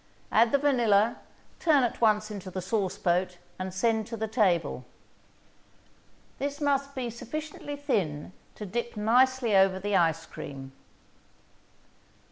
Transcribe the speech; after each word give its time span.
Add 0.31 0.51
the 0.51 0.57
vanilla, 0.57 1.17
turn 1.59 1.83
at 1.83 2.01
once 2.01 2.31
into 2.31 2.49
the 2.49 2.59
sauceboat 2.59 3.37
and 3.59 3.71
send 3.71 4.07
to 4.07 4.17
the 4.17 4.27
table. 4.27 4.83
This 6.39 6.59
must 6.59 6.95
be 6.95 7.11
sufficiently 7.11 7.75
thin 7.75 8.33
to 8.55 8.65
dip 8.65 8.97
nicely 8.97 9.55
over 9.55 9.79
the 9.79 9.95
ice 9.95 10.25
cream. 10.25 10.71